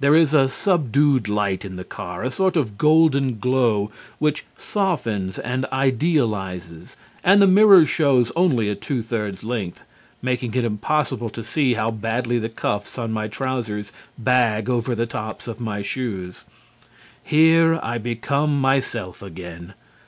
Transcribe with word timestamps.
There 0.00 0.16
is 0.16 0.34
a 0.34 0.48
subdued 0.48 1.28
light 1.28 1.64
in 1.64 1.76
the 1.76 1.84
car, 1.84 2.24
a 2.24 2.30
sort 2.32 2.56
of 2.56 2.76
golden 2.76 3.38
glow 3.38 3.92
which 4.18 4.44
softens 4.58 5.38
and 5.38 5.64
idealizes, 5.66 6.96
and 7.22 7.40
the 7.40 7.46
mirror 7.46 7.86
shows 7.86 8.32
only 8.34 8.68
a 8.68 8.74
two 8.74 9.00
thirds 9.00 9.44
length, 9.44 9.84
making 10.22 10.54
it 10.54 10.64
impossible 10.64 11.30
to 11.30 11.44
see 11.44 11.74
how 11.74 11.92
badly 11.92 12.40
the 12.40 12.48
cuffs 12.48 12.98
on 12.98 13.12
my 13.12 13.28
trousers 13.28 13.92
bag 14.18 14.68
over 14.68 14.96
the 14.96 15.06
tops 15.06 15.46
of 15.46 15.60
my 15.60 15.82
shoes. 15.82 16.42
Here 17.22 17.78
I 17.80 17.98
become 17.98 18.60
myself 18.60 19.22
again. 19.22 19.74